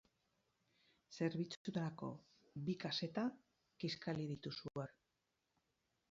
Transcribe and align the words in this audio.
Zerbitzurako 1.17 2.07
bi 2.69 2.75
kaseta 2.83 3.25
kiskali 3.83 4.25
ditu 4.31 4.53
suak. 4.61 4.97